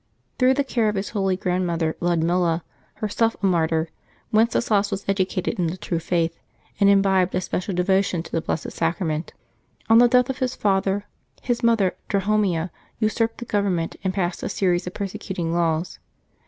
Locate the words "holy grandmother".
1.09-1.95